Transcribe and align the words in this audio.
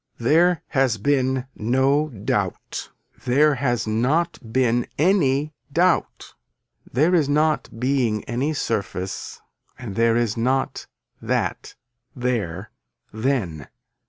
There 0.17 0.63
has 0.69 0.97
been 0.97 1.45
no 1.55 2.09
doubt. 2.09 2.89
There 3.25 3.53
has 3.53 3.85
not 3.85 4.39
been 4.51 4.87
any 4.97 5.53
doubt. 5.71 6.33
There 6.91 7.13
is 7.13 7.29
not 7.29 7.69
being 7.79 8.23
any 8.23 8.55
surface 8.55 9.41
and 9.77 9.95
there 9.95 10.17
is 10.17 10.35
not 10.35 10.87
that 11.21 11.75
there 12.15 12.71
then. 13.13 13.67